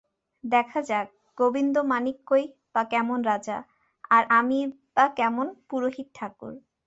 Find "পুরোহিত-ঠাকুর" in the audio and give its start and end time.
5.69-6.53